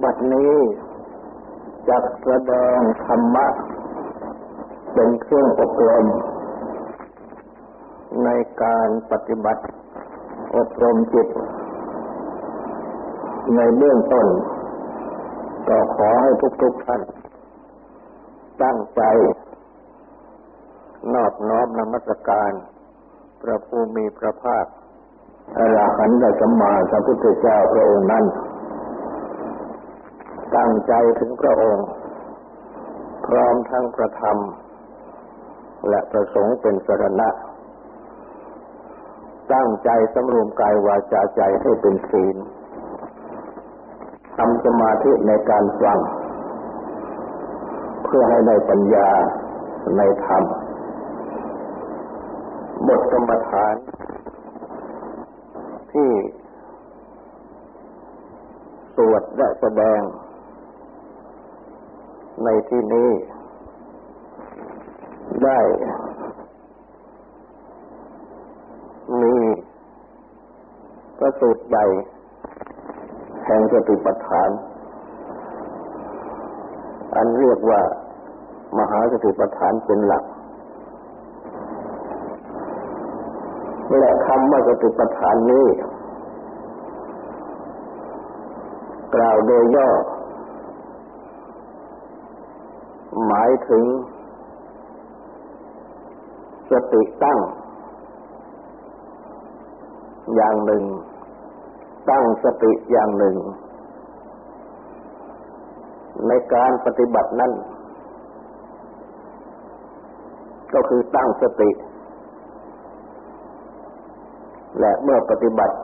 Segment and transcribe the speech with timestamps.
[0.00, 0.54] บัดนี้
[1.88, 3.46] จักแสดงธรรมะ
[4.92, 6.06] เป็นเครื่องอบรม
[8.24, 8.28] ใน
[8.62, 9.62] การปฏิบัติ
[10.56, 11.28] อบรมจิต
[13.56, 14.26] ในเบื้องต้น
[15.68, 16.30] ก็ขอให้
[16.62, 17.02] ทุกๆท่าน
[18.62, 19.02] ตั้งใจ
[21.14, 22.52] นอบน้อมนมัสการ
[23.42, 24.66] พระภูมิพระภาค
[25.58, 28.24] อรหันตสัมมาสัมพุทธเจ้าพระองค์นั้น
[30.56, 31.86] ตั้งใจถึงพระองค์
[33.26, 34.38] พร้อมทั้งประธรรม
[35.88, 37.28] และประสงค์เป็นสรณะ
[39.52, 42.36] ตั้งใจสำรวมกายวาจาใจให้เป็นศีล
[44.36, 45.98] ทำสมาธิในการฟัง
[48.04, 49.08] เพื่อให้ได้ปัญญา
[49.96, 50.44] ในธรรม
[52.88, 53.74] บทกรรมฐาน
[55.92, 56.10] ที่
[58.96, 60.00] สวดและแสดง
[62.44, 63.10] ในที่นี้
[65.44, 65.58] ได้
[69.20, 69.34] มี
[71.18, 71.86] พระสูตรใหญ่
[73.44, 74.50] แห่งสติปัฏฐาน
[77.16, 77.80] อันเรียกว่า
[78.78, 80.24] มหาสติปัฏฐานเป็นหลัก
[84.00, 85.66] และคำว่าสติปัฏฐานนี้
[89.14, 89.88] กล่าวโดยย่อ
[93.34, 93.84] หมายถึง
[96.70, 97.38] สติตั้ง
[100.34, 100.82] อย่างหนึ่ง
[102.10, 103.36] ตั้งสติอย่างหนึ่ง
[106.28, 107.52] ในการปฏิบัตินั้น
[110.74, 111.70] ก็คือตั้งสติ
[114.80, 115.76] และเมื่อปฏิบัติ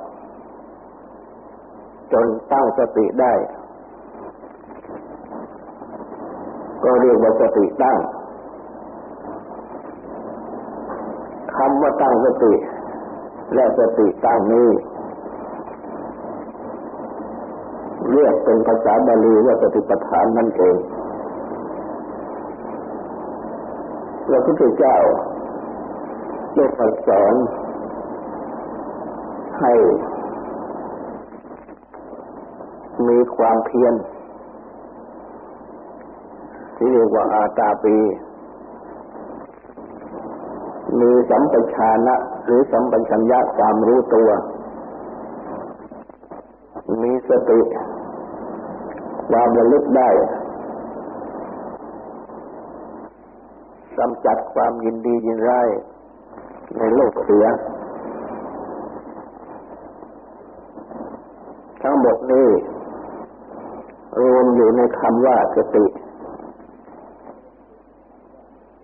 [2.13, 3.33] จนตั้งสติได้
[6.89, 7.99] ก็เรียกว่าสติตั้ง
[11.57, 12.53] คำว่าตั้งสติ
[13.55, 14.69] และสติตั้งนี้
[18.13, 20.77] เรียกเป็นภาษาบาลีว่าสติปัฏฐานนั่นเอง
[24.27, 24.97] พระพุทธเจ้า
[26.55, 27.35] ได้ตรัสสอน
[29.61, 29.73] ให้
[33.09, 33.95] มีความเพียร
[36.79, 37.97] ที่เรียกว่าอาตาปี
[41.01, 44.29] มีสัมปชานะหรือสัมปชัญญะความรู้ตัว
[47.03, 47.61] มีสติ
[49.31, 50.09] ความระลึกได้
[53.99, 55.69] กำจัดความยินดียินร้าย
[56.79, 57.47] ในโลกเสีย
[61.83, 62.49] ทั้งหมดนี้
[64.21, 65.85] รวมอยู่ในคำว่าสติ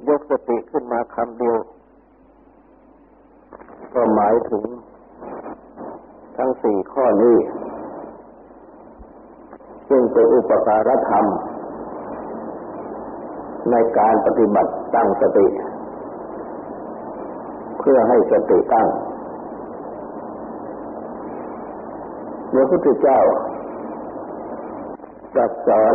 [0.09, 1.59] ยกสติขึ้นมาคำเดียว
[3.95, 4.65] ก็หมายถึง
[6.37, 7.39] ทั้งสี่ข้อนี้
[9.89, 11.27] ซึ่งเป็นอุปการธรรม
[13.71, 15.47] ในการปฏิบัติตั้งสติ
[17.79, 18.89] เพื่อให้สติตั้ง
[22.53, 23.21] พระพุทธเจ้า
[25.35, 25.95] ตรัสสอน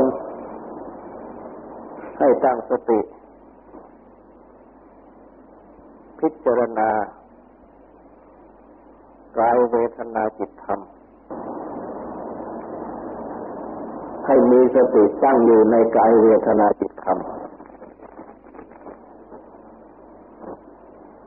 [2.20, 3.00] ให้ตั้งสติ
[6.20, 6.90] พิจารณา
[9.38, 10.80] กายเวทนาจิตธรรม
[14.26, 17.18] ให้มีสติตั้งอยู่ในกายเวทนาจิตธรรม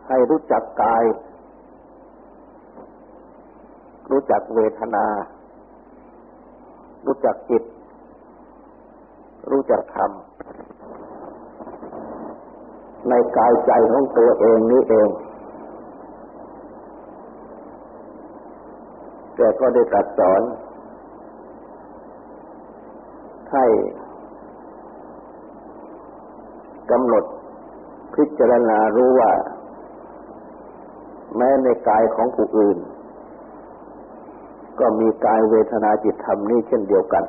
[0.08, 1.04] ให้รู้จักกาย
[4.10, 5.04] รู้จักเวทนา
[7.06, 7.62] รู้จักจิต
[9.50, 10.10] รู้จักธรรม
[13.08, 15.08] ในกายใจของตัวเองนี้เอง
[19.36, 20.42] แต่ก็ได้ตรัสสอน
[23.52, 23.66] ให้
[26.90, 27.25] กำหนด
[28.14, 29.32] พิจารณารู้ว่า
[31.37, 32.78] แม้ในกายของผู้อื่น
[34.81, 37.25] ก็มีกายเวทนาจิตธรรมนี้เช่นเดียวกัน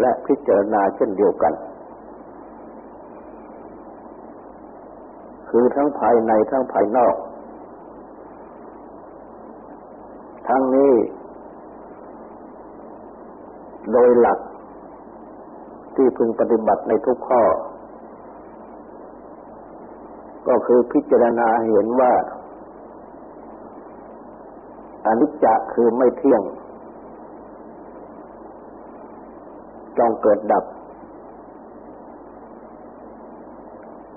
[0.00, 1.52] และพิจารณาเช่นเดียวกัน
[5.50, 7.14] คือทั้งภายในทั้งภายนอก
[10.48, 10.94] ทั้งนี้
[13.92, 14.38] โดยหลัก
[15.94, 17.42] ที่พึงปฏิบัติในทุกข้อ
[20.48, 22.12] ก็คือพิจารณาเห็นว่า
[25.06, 26.42] อนิจจะคือไม่เที่ยง
[29.98, 30.64] จองเกิดดับ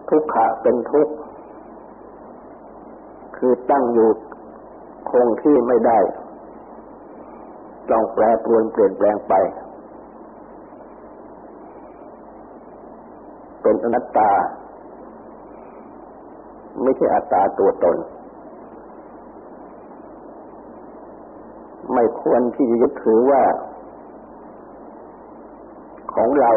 [0.10, 1.14] ทุกขะเป็นทุกข์
[3.46, 4.10] คือตั้งอยู่
[5.10, 6.00] คงที่ไม่ได้
[7.90, 9.34] ต้องแปรปรวนเปลี่ยนแปลงไป
[13.62, 14.32] เป็นอนัตตา
[16.82, 17.98] ไม่ใช่อัตตาตัวตน
[21.94, 23.44] ไม่ควรที่จะยึดถือว่า
[26.14, 26.52] ของเรา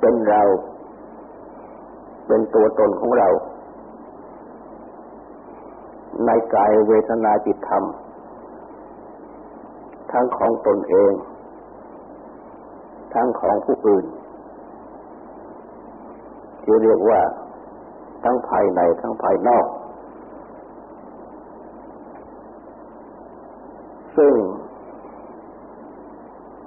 [0.00, 0.42] เป็นเรา
[2.26, 3.28] เป็นตัวตนของเรา
[6.26, 7.84] ในกายเวทนาจิตธรรม
[10.12, 11.12] ทั้งของตนเอง
[13.14, 14.06] ทั้งของผู้อื่น
[16.62, 17.20] ที่เรียกว่า
[18.24, 19.66] ทั้งภายในทั้งภายนอก
[24.16, 24.34] ซึ่ง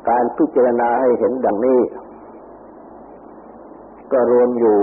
[0.10, 1.80] การพิจารณาให้เห็นดังนี้
[4.12, 4.78] ก็รวมอยู่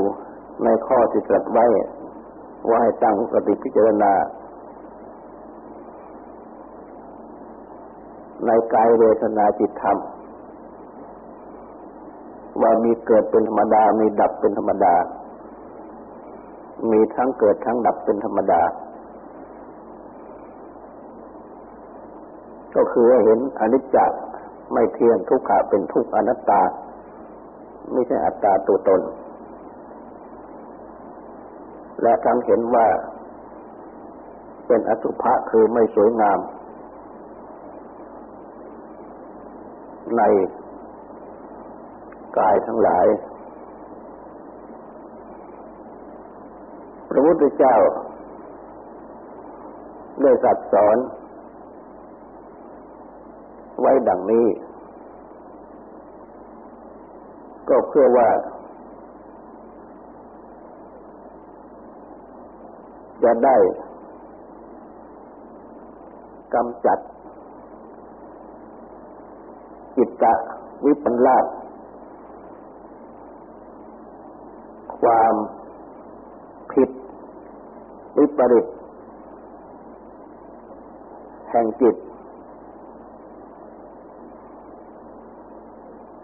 [0.64, 1.66] ในข้อที่ตรัสไว้
[2.69, 4.12] ว่าให้ตั้งสติพิจารณา
[8.46, 9.98] ในกายเวทนาจิตธรรม
[12.60, 14.94] ว่ามีเกิดเป็นธรรมดา มีดับเป็นธรรมดา
[16.90, 18.62] มีทั้งเกิดทั้งดับเป็นธรรมดา
[22.76, 23.98] ก็คือเห็นอนิจจ
[24.72, 26.62] ไม่เที่ยงทุกขะเป็นทุกอนัตตา
[27.92, 29.00] ไม่ใช่อัตตาตัวตน
[32.02, 32.87] และทั้งเห็นว่า
[34.66, 36.38] เป็นอสุภะคือไม่สวยงาม
[40.16, 40.22] ใน
[42.38, 43.06] กายทั้งหลาย
[47.08, 47.76] พระพุทธเจ้า
[50.22, 50.96] ได้สัตสอน
[53.81, 54.46] ไว้ดังนี้
[57.69, 58.28] ก็เพื่อว่า
[63.25, 63.56] จะได้
[66.55, 66.99] กำจัด
[69.96, 70.35] จิตตะ
[70.87, 71.44] วิปัลาส
[74.99, 75.35] ความ
[76.73, 76.91] ผิด
[78.19, 78.67] วิปริต
[81.50, 81.96] แห่งจิต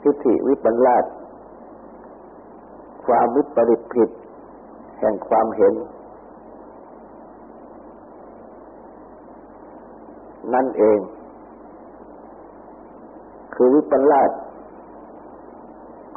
[0.03, 1.05] ทิฏฐิวิปัลาส
[3.05, 4.11] ความวิปริตผิด
[4.99, 5.75] แห่งความเห็น
[10.55, 10.99] นั่นเอง
[13.63, 14.31] คือวิปลาส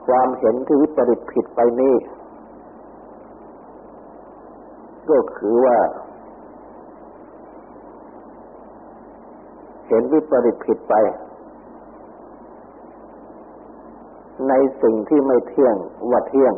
[0.06, 1.96] ความเห็นที่วิปริตผิดไปนี้
[5.10, 5.78] ก็คือว่า
[9.88, 10.94] เห็นวิปริตผิดไป
[14.48, 15.76] ในสิ่งที่ไม่เที่ยง
[16.12, 16.54] ว่าเที่ยง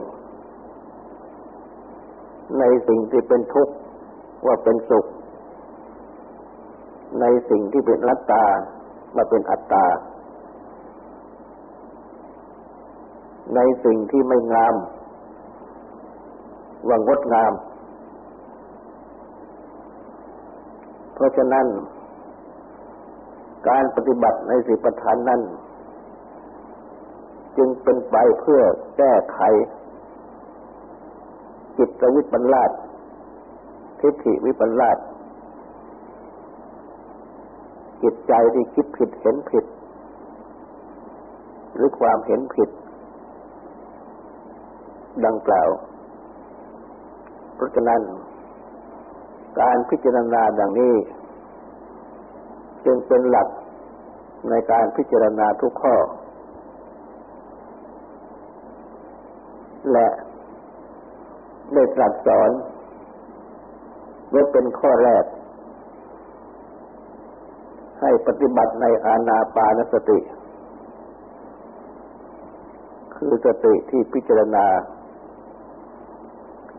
[2.60, 3.74] ในสิ่งที่เป็นทุกข์
[4.46, 5.06] ว่าเป็นสุข
[7.22, 8.46] ในสิ่งที่เป็นรัตตา
[9.16, 9.86] มาเป็นอัตตา
[13.54, 14.76] ในสิ่งที่ไม่งาม
[16.88, 17.54] ว่างดงาม
[21.14, 21.66] เพราะฉะนั้น
[23.70, 25.42] การปฏิบัติในสิปทานนั้น
[27.58, 28.62] จึงเป็นไปเพื่อ
[28.98, 29.40] แก้ไข
[31.78, 32.72] จิตวิปัลลาส
[34.00, 34.98] ทิฏฐิวิปัลลาส
[38.04, 39.66] จิตใจที่คิดผิดเห็นผิด
[41.76, 42.70] หรือความเห็นผิด
[45.26, 45.70] ดังกล่าว
[47.56, 48.02] เพราะฉะนั้น
[49.62, 50.96] การพิจารณาดังนี้
[52.86, 53.48] จึงเป็นหลัก
[54.50, 55.96] ในการพิจารณาทุกข้อ
[59.92, 60.08] และ
[61.74, 62.50] ได้ตรัสสอน
[64.30, 65.26] ไว้เป็นข้อแรก
[68.02, 70.20] ให้ปฏิบัติในอาณาปานสติ
[73.16, 74.66] คือสติที่พิจารณา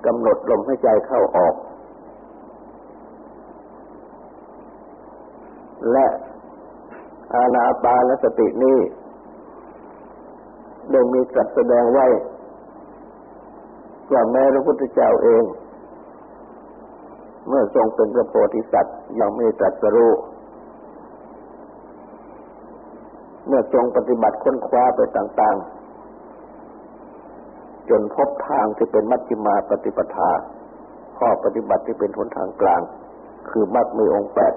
[0.07, 1.55] กำหนดลมหายใจเข้าออก
[5.93, 6.07] และ
[7.35, 8.79] อาณาปานสตินี้
[10.91, 12.07] ได้มีจัดแสดงไว้
[14.13, 15.45] ว่าแม้พระพุทธเจ้าเอง
[17.49, 20.13] เมื่อทรงเป็นพระโพธิสัตว์ยังไม่ตรัสรู้
[23.47, 25.67] เมื่อทรงปฏิบัติค้นคว้าไปต่าง ๆ
[27.91, 30.31] จนพบทางที่เป็นมัชฌิมาปฏิปทา
[31.19, 32.83] ข้อปฏิบัติที่เป็นหนทางกลาง
[33.51, 34.55] คือมัรคมีองแปด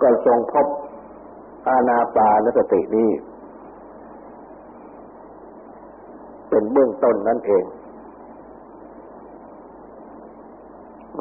[0.00, 0.66] ก็ทรงพบ
[1.68, 3.10] อาณาปานสตินี้
[6.50, 7.64] เป็นเบื้องต้นนั่นเอง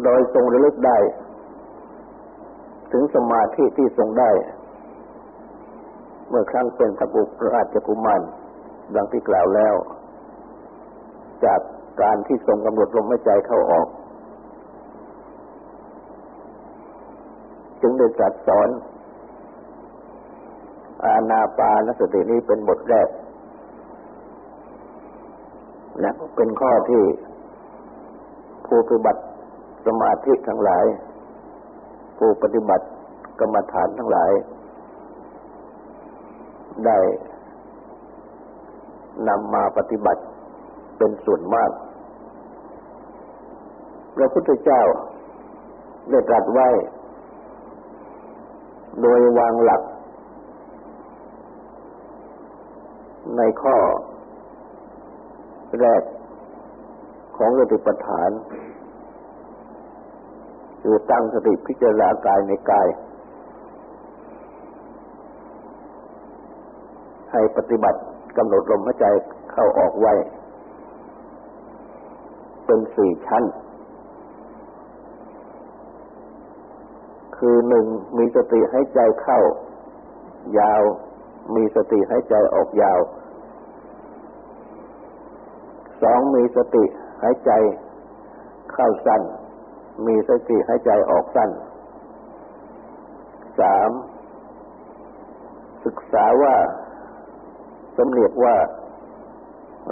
[0.04, 0.98] โดยทรงระลึกได้
[2.92, 4.32] ถึงสมาธิที่ทรงได้
[6.30, 8.22] เมื่อครั้งเป็นพบุตรราชกุมาร
[8.94, 9.76] ดังที่กล่าวแล้ว
[11.46, 11.60] จาก
[12.02, 13.88] การที่ทรงกำหนดลมหายใจเข้าออก
[17.82, 18.70] จึงได้จัดสอน
[21.06, 23.10] อาณาปานสตินี้เป็นบทแรก
[26.00, 27.04] และเป็นข้อที่
[28.66, 29.22] ผู้ปฏิบัติ
[29.86, 30.86] สมาธิทั้งหลาย
[32.18, 32.86] ผู้ปฏิบัติ
[33.40, 34.32] กรรมฐานทั้งหลาย
[36.86, 36.98] ได้
[39.28, 40.22] นำมาปฏิบัติ
[40.98, 41.72] เป็นส่วนมาก
[44.16, 44.82] พระพุทธเจ้า
[46.10, 46.68] ได้ตรัสไว้
[49.02, 49.82] โดยวางหลัก
[53.38, 53.76] ในข้อ
[55.82, 56.04] แรก
[57.38, 58.30] ของสติปัฏฐาน
[60.82, 62.88] คือตั้งสติพิจารณากายในกาย
[67.32, 68.00] ให้ปฏิบัติ
[68.38, 69.06] กำหนดลมหายใจ
[69.52, 70.14] เข้าออกไว้
[72.66, 73.44] เป็นสี่ชั้น
[77.38, 77.86] คือหนึ่ง
[78.18, 79.40] มีสติให้ใจเข้า
[80.60, 80.84] ยาว
[81.56, 83.00] มีสติให้ใจออกยาว
[86.02, 86.84] สองมีสติ
[87.22, 87.52] หายใจ
[88.74, 89.22] เข้าสั้น
[90.08, 91.50] มีสติหายใจออกสั้น
[93.60, 93.92] สาม
[95.86, 96.56] ศึกษาว่า
[97.98, 98.56] สำเนียกว่า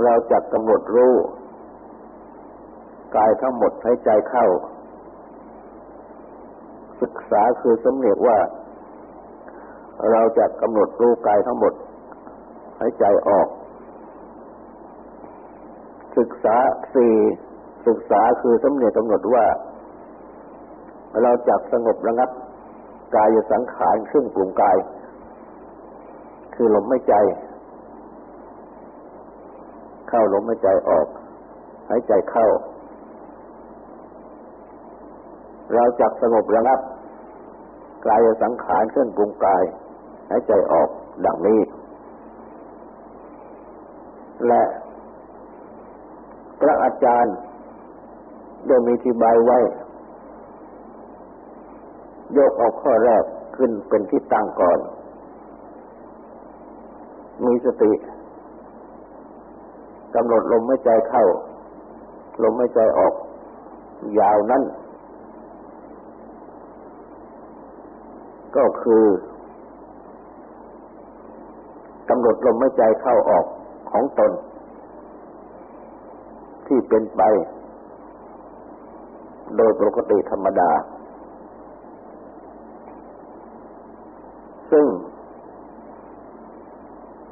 [0.04, 1.14] เราจะกำหนดรู้
[3.16, 4.46] กายทั้งหมดใหายใจเข้า
[7.02, 8.38] ศึกษาคือสำเนียกว่า
[10.12, 11.74] เราจะกำหนดรู้กายทั้งหมด
[12.78, 13.48] ใหายใจออก
[16.18, 16.58] ศึกษา
[16.96, 17.16] สี่
[17.88, 19.46] ศึกษาคือสำเนียกกำหนดว่า
[21.22, 22.30] เราจักสงบระงับ
[23.16, 24.78] กายสังขารครึ่งปรุงกาย
[26.56, 27.14] คือลมไม่ใจ
[30.16, 31.08] เข้าลมไม่ใจออก
[31.90, 32.48] หายใจเข้า
[35.74, 36.80] เราจักสงบระงับ
[38.06, 39.64] กายสังขารเครื่องปรุงกาย
[40.30, 40.90] หายใจออก
[41.26, 41.60] ดังนี้
[44.48, 44.64] และ
[46.60, 47.36] พระอาจารย์
[48.68, 49.60] ได้มีที่บายไว้
[52.38, 53.24] ยกเอาข้อแรก
[53.56, 54.80] ขึ้นเป็นที่ตั้งก่อน
[57.46, 57.92] มีสติ
[60.16, 61.24] กำหนดลมไม่ใจเข้า
[62.44, 63.14] ลมไม่ใจออก
[64.20, 64.64] ยาวนั้น
[68.56, 69.06] ก็คือ
[72.10, 73.46] กำหนดลมไม่ใจเข้าออก
[73.92, 74.32] ของตน
[76.68, 77.22] ที่เป็นไป
[79.58, 80.72] โดยปกติธรรมดา
[84.72, 84.86] ซึ่ง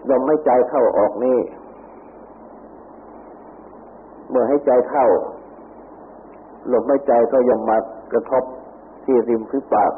[0.10, 1.40] ลมให้ใจเข้าออกนี่
[4.32, 5.06] เมื่อให้ใจเข้า
[6.72, 7.78] ลมไม่ใจก็ยังมา
[8.12, 8.44] กระทบ
[9.04, 9.92] ที่ริมฝีปาก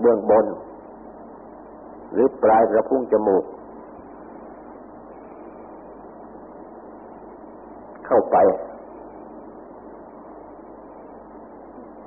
[0.00, 0.46] เบื้องบน
[2.12, 3.44] หรือปลายกระพุ้งจมูก
[8.06, 8.36] เข้าไป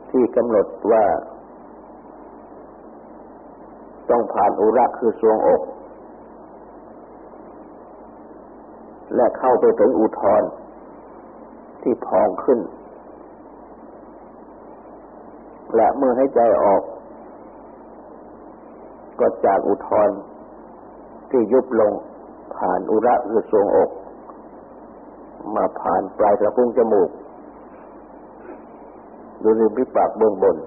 [0.10, 1.04] ที่กำหนดว่า
[4.10, 5.62] ต้องผ่านอุระคือสวงอก
[9.16, 10.42] และเข้าไปถึงอุทธร
[11.82, 12.60] ที่พองขึ้น
[15.76, 16.82] และเมื่อให้ใจออก
[19.20, 20.10] ก็จากอุทธร
[21.30, 21.92] ที่ยุบลง
[22.56, 23.90] ผ่านอุระคือสวงอก
[25.56, 27.10] มาผ่านปลายกระพุ้งจมูก
[29.44, 30.58] ดูริมพิปากเบื้องบน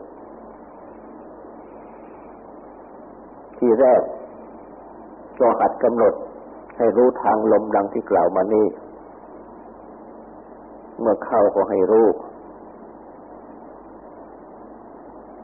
[3.59, 4.03] ที่แรก
[5.41, 6.15] ก็หัดกำหนด
[6.83, 8.67] ให้รู้ทางลมดังที่กล่าวมานี้
[11.01, 12.07] เมื่อเข้าก็ให้รู้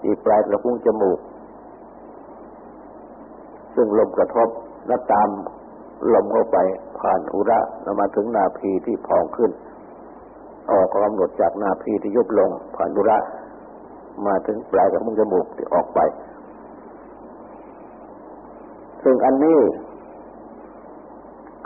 [0.03, 1.19] ที่ปลายกระพุ้งจมูก
[3.75, 4.49] ซึ่งลมกระทบ
[4.89, 5.29] และตาม
[6.15, 6.59] ลมเข้าไป
[6.99, 9.51] ผ่านอุระแล้วมาถึงนาพีที่พองขึ้น
[10.71, 13.19] ออกกำหนดจากนาพีที่ยุบลง ผ่านอุระ
[14.27, 16.01] มาถึงปลายกับมุงจมูกที่ออกไป
[19.03, 19.59] ซึ่งอันนี้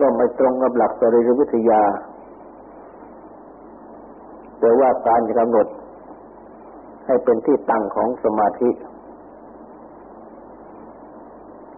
[0.03, 1.83] ก็ไม่ตรงกับหลักสรีรวิทยา
[4.61, 5.67] แต่ว่าการจะกำหนด
[7.07, 8.71] ให้เป็นที่ตั้งของสมาธิ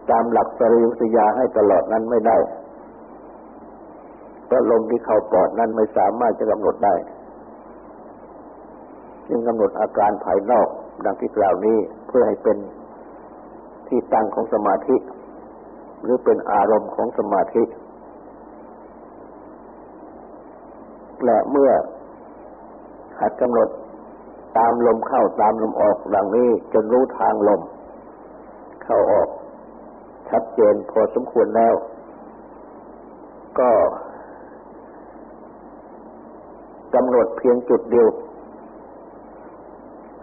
[0.09, 2.37] ตามหลักสรีวิทยาให้ตลอดนั้นไม่ได้
[4.45, 6.95] เพราะลมที่เข้าปอดนั้นไม่สามารถจะกำหนดได้
[9.27, 10.67] จึงกำหนดอาการภายนอก
[11.05, 11.77] ดังที่กล่าวนี้
[12.07, 12.57] เพื่อให้เป็น
[13.87, 14.95] ที่ตั้งของสมาธิ
[16.01, 17.63] หรือเป็นอารมณ์ของสมาธิ
[21.25, 21.71] และเมื่อ
[23.19, 23.69] หัดกำหนด
[24.57, 27.61] ตามลมเข้าตามลมออกดังนี้จนรู้ทางลม
[28.83, 29.27] เข้าออก
[30.29, 31.73] ชัดเจนพอสมควรแล้ว
[33.59, 33.69] ก็
[36.93, 38.07] กำหนดเพียงจุดเดียว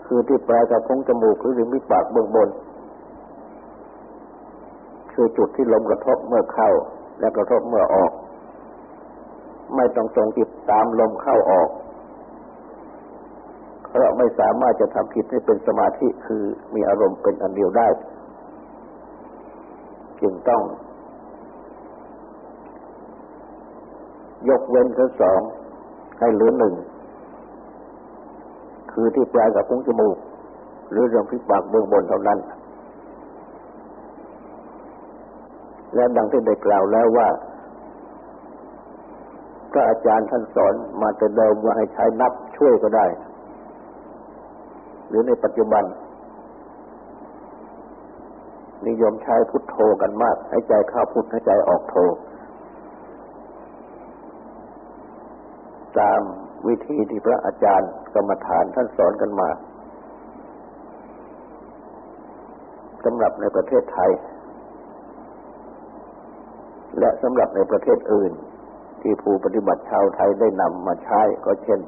[0.04, 2.48] คือที่ปลายกระพงจมูกหรือริมฝีปากเบื้องบน
[5.12, 6.70] คือจุดที่ลมกระทบเมื่อเข้า
[7.20, 8.12] และกระทบเมื่อออก
[9.76, 11.68] ไม่ต้องทรงจิตตามลมเข้าออก
[13.88, 16.42] เพราะไม่สามารถจะทำจิตให้เป็นสมาธิคือ
[16.74, 17.88] มีอารมณ์เป็นอันเดียวได้
[20.20, 20.62] จึงต้อง
[24.48, 25.40] ยกเว้นทั้งสอง
[26.18, 26.74] ให้เหลือหนึ่ง
[28.92, 30.16] คือที่ปลายกับพุ้งจมูก
[30.90, 32.38] หรือเริมฝีปากเบื้องบนเท่านั้น
[35.94, 37.28] และดังที่ได้กล่าวแล้วว่า
[39.72, 43.06] พระอาจารย์ท่านสอนมาแต่เดิมว่าให้ใช้นับช่วยก็ได้
[45.08, 45.84] หรือในปัจจุบัน
[48.88, 51.96] นิยมใช้พุทโธกันมาก ให้ใจเข้าพุทให้ใจออกโธ
[55.98, 56.20] ตาม
[56.68, 59.48] วิธีที่พระอาจารย์กรรมฐานท่านสอนกันมา
[63.04, 64.10] สำหรับในประเทศไทย
[66.98, 68.32] และสำหรับในประเทศอื่น
[69.02, 71.80] ที่ผู้ปฏิบัติชาวไทยได้นำมาใช้ก็เช่น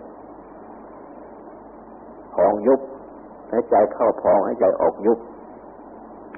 [2.36, 2.80] ของยุบ
[3.50, 5.18] ให้ใจเข้าพองให้ใจออกยุบ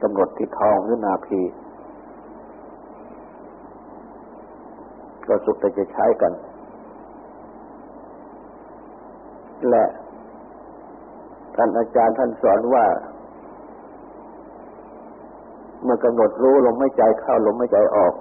[0.02, 1.40] กำหนดที่ทองหรือนาพี
[5.28, 6.32] ก็สุดแต่จะใช้กัน
[9.68, 9.84] และ
[11.56, 12.84] ท่านอาจารย์ท่านสอนว่า
[15.82, 18.14] เมื่อกำหนดรู้ลมไม่ใจเข้าลมไม่ใจออก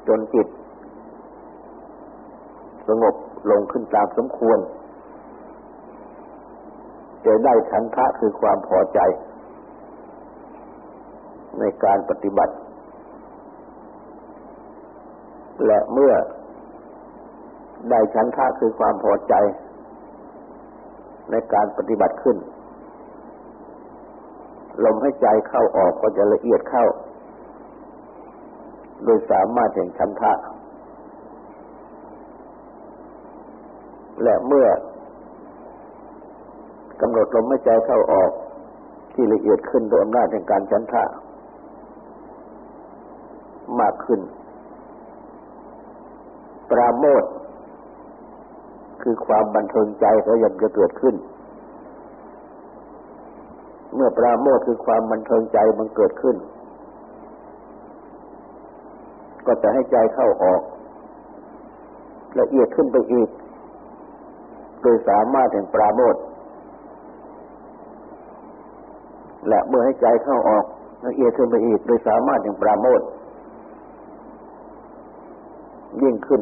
[0.17, 0.47] นจิต
[2.87, 3.15] สงบ
[3.51, 4.59] ลงขึ้นตามสมควร
[7.25, 8.99] จะได้ฉันทะคือความพอใจ
[11.59, 12.53] ในการปฏิบัติ
[15.65, 16.13] และเมื่อ
[17.89, 19.33] ได้ฉันทะคือความพอใจ
[21.31, 22.37] ในการปฏิบัติขึ้น
[24.85, 26.85] ลมให้ใจเข้าออกก็จะละเอียดเข้า
[29.13, 30.33] ยสามารถเห็นฉันทะ
[34.23, 34.67] และเมื่อ
[37.01, 38.31] กำหนดลมหายใจเข้าออก
[39.13, 41.03] ที่ละเอียดขึ้นโดยอำนาจแห่งการฉันทะ
[43.79, 44.19] มากขึ้น
[46.71, 47.23] ปราโมท
[49.01, 51.15] คือความบันเทิงใจก็ยังจะเกิดขึ้น
[53.95, 56.35] เมื่อปราโมทคือความบันเทิงใจมันเกิดขึ้น
[59.51, 60.61] ก็จะให้ใจเข้าออก
[62.39, 63.29] ละเอียดขึ้นไปอีก
[64.81, 66.15] โดยสามารถแห่งปราโมท
[69.47, 70.65] และเมื่อให้ใจเข้าออก
[71.07, 73.01] ละเอียดขึ้นไปอีก โดยสามารถอย่างปราโมท
[76.01, 76.41] ยิ่งขึ้น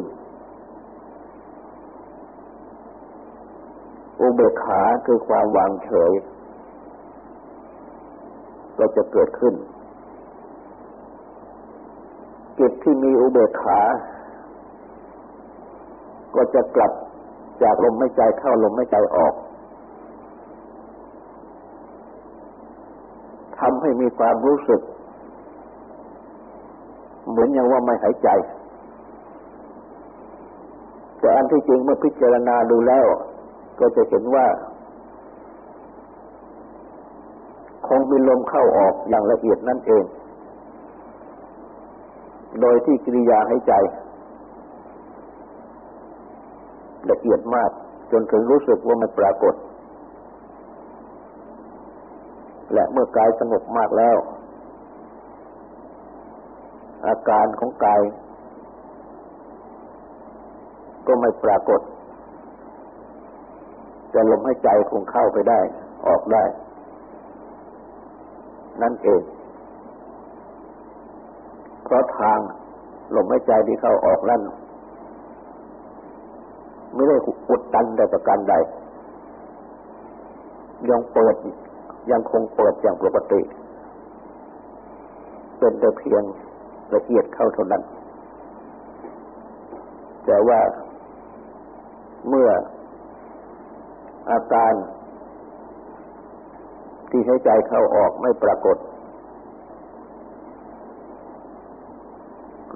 [4.19, 6.12] อุเบกขาคือความวางเฉย
[8.78, 9.56] ก็จะเกิดขึ้น
[12.60, 13.80] จิตที่มีอุเบกขา
[16.36, 16.91] ก็จะกลับ
[17.63, 19.34] จากลมไม่ใจเข้าลมไม่ใจออก
[23.60, 24.82] ทำให้มีความรู้สึก
[27.30, 28.30] เหมือนอย่างว่าไม่หายใจ
[31.19, 33.06] แต่อันที่จริงเมื่อพิจารณาดูแล้ว
[33.80, 34.45] ก็จะเห็นว่า
[37.88, 40.04] คงมีลมเข้าออกอย่างละเอียดนั่นเอง
[42.62, 43.74] โดยที่กิริยาหายใจ
[47.12, 47.72] ละเอียดมาก
[48.12, 49.56] จนถึงรู้สึกว่ามันปรากฏ
[52.74, 54.17] และเมื่อกายสงบมากแล้ว
[57.08, 58.02] อาการของกาย
[61.08, 61.82] ก็ไม่ปรากฏ
[64.13, 65.60] จะลมให้ใจคงเข้าไปได้
[66.08, 66.43] ออกได้
[68.82, 69.22] นั่นเอง
[71.89, 72.39] เพราะทาง
[73.15, 74.41] ลมหายใจที่เข้าออกนั่น
[76.93, 77.17] ไม่ได้
[77.49, 78.54] อุดตันแต่ประการใด
[80.89, 81.36] ยังเปิด
[82.12, 83.41] ยังคงเปิดอย่างปกติ
[85.58, 86.23] เป็นแต่เพียง
[86.95, 87.84] ละเอียดเข้าเท่านั้น
[90.25, 90.60] แต่ว่า
[92.30, 92.49] เมื่อ
[94.32, 94.73] อาการ
[97.10, 98.78] ที่หายใจเข้าออกไม่ปรากฏ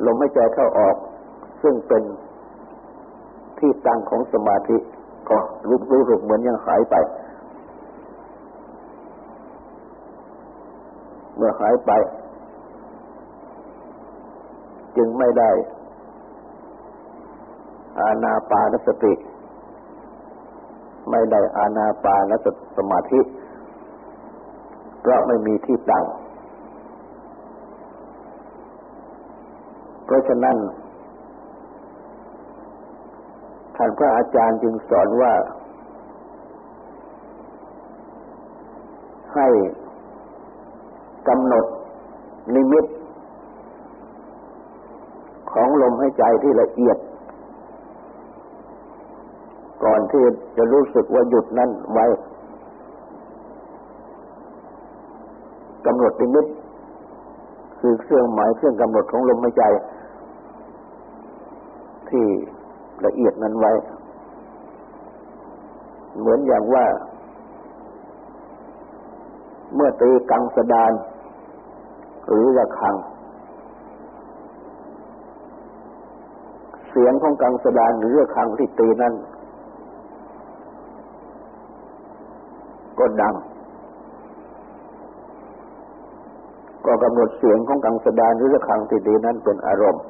[0.05, 0.95] ลมหายใจเข้าออก
[1.61, 2.03] ซึ่งเป็น
[3.59, 4.77] ที่ตั้งของสมาธิ
[5.29, 6.95] ก็รู้รู้สึกเหมือนยังหายไป
[11.35, 11.91] เมื่อหายไป
[14.97, 15.49] จึงไม่ได้
[17.99, 19.13] อาณาปานสติ
[21.11, 22.31] ไม่ได้อาณาปาน
[22.77, 23.19] สมาธิ
[25.01, 26.05] เพราะไม่มีที่ตั้ง
[30.02, 30.57] เพ ราะฉะนั้น
[33.75, 35.33] ท่านพระอาจารย์จึงสอนว่า
[39.35, 39.47] ให้
[41.27, 41.65] กำหนด
[42.55, 42.85] นิมิต
[45.51, 46.97] ของลมหายใจที่ละเอียด
[49.83, 50.23] ก่อนที่
[50.57, 52.05] จะรู้สึกว่าหยุดนั่นไว้
[55.85, 56.45] กำหนดนิมิต
[57.79, 59.63] คือเครื่องหมายเครื่องกำหนดของลมหายใจ
[62.13, 62.27] ที่
[63.05, 63.71] ละเอียดนั้นไว้
[66.19, 66.85] เหมือนอย่างว่า
[69.75, 70.91] เมื่อตีกังสดาน
[72.27, 72.95] หรือระฆัง
[76.89, 79.13] เสียงของกังสดานหรือระฆังที่ตีนั้น
[82.99, 83.35] ก็ดัง
[86.85, 90.03] ก็กำหนดเสียงของกังสดานหรือระฆังที่ดีนั้นเป็นอารมณ์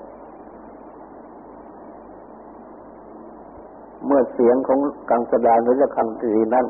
[4.13, 6.65] มื่อเสียงของกังสดานหรือระฆังที่ดีนั้น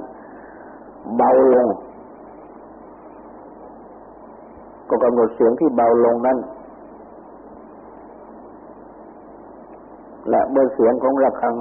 [1.17, 1.67] เบาลง
[4.89, 6.38] ก็กำหนดเสียงที่เบาลงนั้น
[10.29, 11.56] และเมื่อเสียงของระฆัง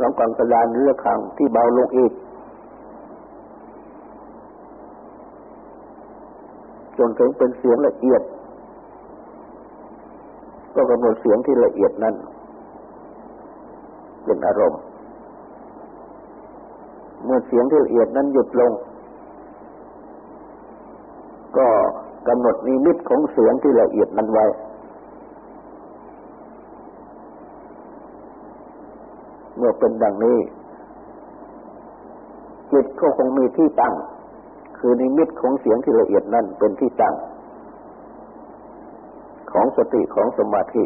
[0.00, 2.12] ของกังสดานหรือระฆังที่เบาลงอีก
[6.98, 8.22] จนถึงเป็นเสียงละเอียด
[10.74, 12.14] ก็กำหนดเสียงที่ละเอียดนั้น
[14.24, 14.80] เป็นอารมณ์
[17.28, 18.72] เมื่อเสียงที่ละเอียดนั้นหยุดลง
[21.56, 21.68] ก็
[22.28, 24.44] กำหนดนิมิตของเสียงที่ละเอียดนั้นไว้
[29.56, 30.38] เมื่อเป็นดังนี้
[32.72, 33.94] จิตก็คงมีที่ตั้ง
[34.78, 37.14] คือนิมิตของเสียงที่ละเอียดนั่นเป็นที่ตั้ง
[39.52, 40.84] ของสติของสมาธิ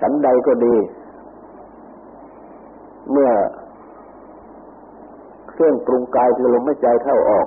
[0.00, 0.76] ฉันใดก็ดี
[3.12, 3.30] เมื่อ
[5.48, 7.46] เครื่องปรุงกายคือลมหายใจเข้าออก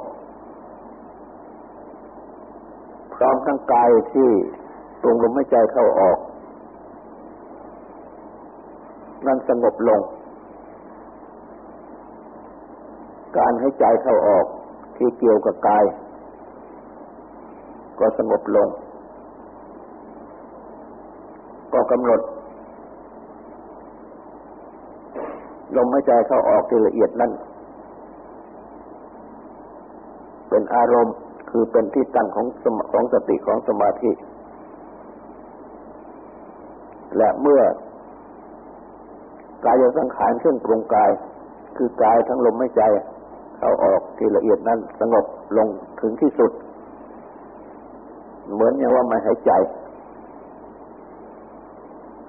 [3.16, 4.30] พร้อมทั้งกายที่
[5.02, 6.18] ปรุงลมหายใจเข้าออก
[9.26, 10.02] นั้นสงบลง
[13.38, 14.46] การให้ใจเข้าออก
[14.98, 15.84] ที่เกี่ยวกับกาย
[18.00, 18.68] ก็สงบลง
[21.74, 22.20] ก็กำหนด
[25.78, 27.32] ลมหายใจเข้าออกที่ละเอียดนั้น
[30.50, 31.16] เป็นอารมณ์
[31.50, 32.48] คือเป็นที่ตั้งของ
[32.92, 34.12] ของสติของสมาธิ
[37.18, 37.62] และเมื่อ
[39.66, 41.12] กายสังขารเครื่องปรุงกาย
[41.78, 42.84] คือกายทั้งลมหายใจ
[43.58, 45.26] เข้าออกที่ละเอียดนั้นสงบ
[45.58, 45.68] ลง
[46.02, 46.52] ถึงที่สุด
[48.54, 49.52] เหมือนอย่างว่าไม่หายใจ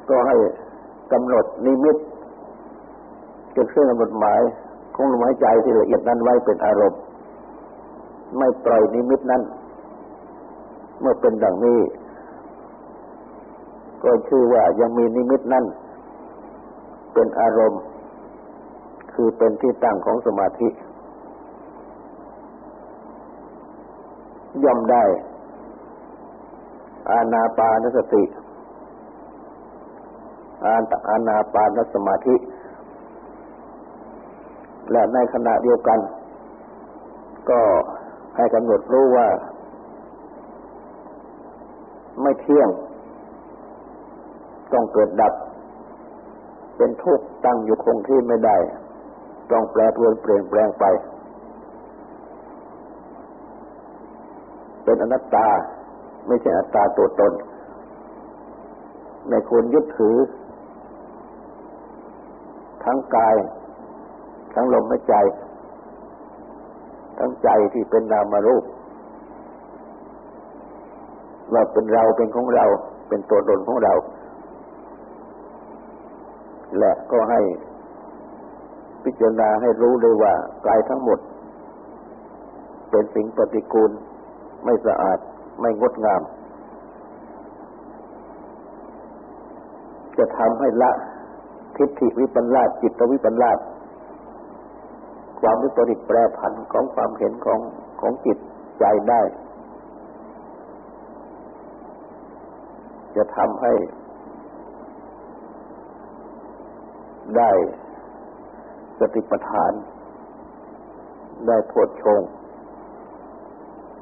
[0.09, 0.37] ก็ให้
[1.13, 1.97] กำหนดนิมิต
[3.53, 4.41] เกิดเครื่องกำหนดหมาย
[4.95, 7.01] ของลมหายใจที่ละเอียดนั้นไว้เป็นอารมณ์
[8.39, 9.43] ไม่ปล่อยนิมิตนั้น
[11.01, 11.81] เมื่อเป็นดังนี้
[14.03, 15.65] ก็ชื่อว่ายังมีนิมิตนั้น
[17.15, 17.81] เป็นอารมณ์
[19.13, 20.69] คือเป็นที่ตั้งของสมาธิ
[24.65, 25.05] ย่อมได้
[27.11, 28.25] อาณาปานสติ
[30.65, 30.75] อา
[31.09, 32.35] อาณาปานสมาธิ
[34.93, 35.99] และในขณะเดียวกัน
[37.51, 37.61] ก็
[38.37, 39.29] ให้กำหนดรู้ว่า
[42.23, 42.69] ไม่เที่ยง
[44.73, 45.33] ต้องเกิดดับ
[46.77, 48.57] เป็นทุกข์ตั้งอยู่คงที่ไม่ได้
[49.51, 50.85] ต้องแปรปรวนเปลี่ยนแปลงไป
[54.85, 55.49] เป็นอนัตตา
[56.27, 57.33] ไม่ใช่อัตตาตัวตน
[59.29, 60.17] ไม่ควรยึดถือ
[62.85, 63.37] ทั้งกาย
[64.55, 65.15] ทั้งลมหายใจ
[67.19, 68.65] ทั้งใจที่เป็นนามรูป
[71.53, 72.65] ว่าเป็นเราเป็นของเรา
[73.09, 73.95] เป็นตัวตนของเรา
[76.79, 77.41] และก็ให้
[79.05, 80.33] พิจารณาให้รู้เลยว่า
[80.67, 81.19] กายทั้งหมด
[82.91, 83.91] เป็นสิ่งปฏิกูล
[84.65, 85.19] ไม่สะอาด
[85.61, 86.23] ไม่งดงาม
[90.19, 90.91] จะทำให้ละ
[91.77, 93.51] ทิฏฐิวิปัญลาจิตวิปัญลา
[95.43, 97.61] ความวิปริตแปรผันของความเห็นของ
[98.01, 98.39] ของจิต
[98.81, 99.23] ใจได้
[103.17, 103.73] จะทำให้
[107.37, 107.51] ได้
[108.99, 109.73] สติปัฏฐาน
[111.47, 112.21] ได้โพชฌง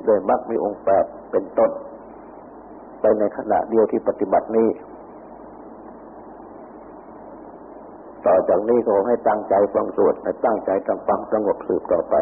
[0.06, 1.70] ได้มรรคมีองค์แปดเป็นต้น
[3.00, 4.68] ไปในขณะเดียวที่ปฏิบัตินี้
[8.26, 12.14] ต่อจากนี้ก็ให้ตั้งใจฟังสวดให้ตั้งใจทำฟังสงบสืบต่อไป